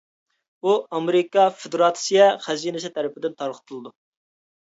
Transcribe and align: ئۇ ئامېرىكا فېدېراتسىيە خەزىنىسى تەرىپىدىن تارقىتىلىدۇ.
ئۇ 0.61 0.71
ئامېرىكا 0.99 1.43
فېدېراتسىيە 1.59 2.29
خەزىنىسى 2.45 2.91
تەرىپىدىن 2.95 3.35
تارقىتىلىدۇ. 3.43 3.93